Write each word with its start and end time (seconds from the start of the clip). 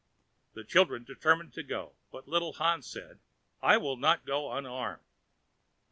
The 0.55 0.63
children 0.63 1.03
determined 1.03 1.53
to 1.53 1.61
go, 1.61 1.93
but 2.11 2.27
little 2.27 2.53
Hans 2.53 2.87
said: 2.87 3.19
"I 3.61 3.77
will 3.77 3.97
not 3.97 4.25
go 4.25 4.51
unarmed!" 4.51 5.03